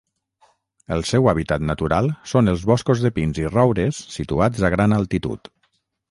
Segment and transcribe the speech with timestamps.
[0.93, 5.53] El seu hàbitat natural són els boscos de pins i roures situats a gran altitud.